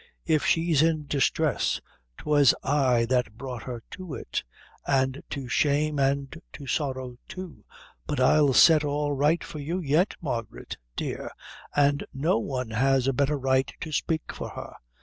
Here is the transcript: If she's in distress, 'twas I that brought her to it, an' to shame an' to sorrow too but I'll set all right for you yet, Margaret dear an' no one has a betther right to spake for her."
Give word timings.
If 0.25 0.43
she's 0.47 0.81
in 0.81 1.05
distress, 1.05 1.79
'twas 2.17 2.55
I 2.63 3.05
that 3.05 3.37
brought 3.37 3.61
her 3.61 3.83
to 3.91 4.15
it, 4.15 4.43
an' 4.87 5.21
to 5.29 5.47
shame 5.47 5.99
an' 5.99 6.29
to 6.53 6.65
sorrow 6.65 7.17
too 7.27 7.65
but 8.07 8.19
I'll 8.19 8.53
set 8.53 8.83
all 8.83 9.11
right 9.11 9.43
for 9.43 9.59
you 9.59 9.79
yet, 9.79 10.15
Margaret 10.19 10.77
dear 10.95 11.29
an' 11.75 11.99
no 12.15 12.39
one 12.39 12.71
has 12.71 13.07
a 13.07 13.13
betther 13.13 13.37
right 13.37 13.71
to 13.81 13.91
spake 13.91 14.33
for 14.33 14.49
her." 14.49 14.73